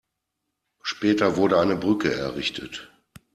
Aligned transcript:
Später 0.81 1.37
wurde 1.37 1.59
eine 1.59 1.75
Brücke 1.75 2.11
errichtet. 2.11 2.91